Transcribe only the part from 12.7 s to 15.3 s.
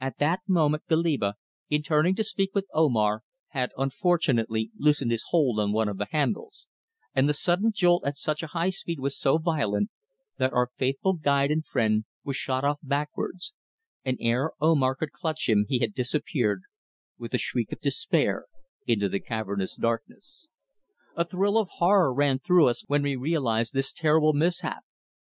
backwards, and ere Omar could